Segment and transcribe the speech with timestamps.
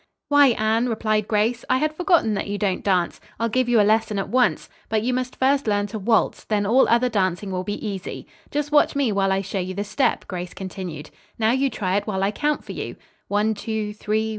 [0.29, 3.21] "Why Anne," replied Grace, "I had forgotten that you don't dance.
[3.39, 4.67] I'll give you a lesson at once.
[4.89, 8.71] But you must first learn to waltz, then all other dancing will be easy." "Just
[8.71, 11.11] watch me while I show you the step," Grace continued.
[11.37, 12.95] "Now, you try it while I count for you."
[13.27, 14.29] "One, two, three.